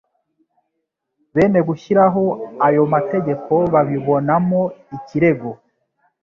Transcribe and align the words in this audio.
bene 1.35 1.59
gushyiraho 1.67 2.23
ayo 2.67 2.81
mategeko 2.93 3.53
babibonamo 3.73 4.61
ikirego. 4.97 5.49